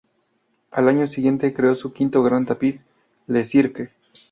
Al 0.71 0.89
año 0.89 1.05
siguiente 1.05 1.53
creó 1.53 1.75
su 1.75 1.93
quinto 1.93 2.23
gran 2.23 2.43
tapiz, 2.47 2.87
"Le 3.27 3.43
Cirque". 3.45 3.91